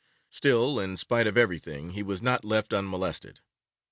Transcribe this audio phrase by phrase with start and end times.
[0.31, 3.39] Still, in spite of everything, he was not left unmolested.